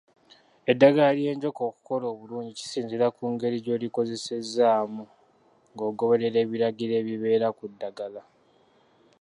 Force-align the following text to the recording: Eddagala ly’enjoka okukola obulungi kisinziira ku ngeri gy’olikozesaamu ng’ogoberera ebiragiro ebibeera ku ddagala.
Eddagala 0.71 1.11
ly’enjoka 1.17 1.61
okukola 1.69 2.05
obulungi 2.13 2.51
kisinziira 2.59 3.07
ku 3.15 3.23
ngeri 3.33 3.57
gy’olikozesaamu 3.65 5.03
ng’ogoberera 5.73 6.37
ebiragiro 6.45 6.93
ebibeera 7.01 7.47
ku 7.57 7.63
ddagala. 7.71 8.21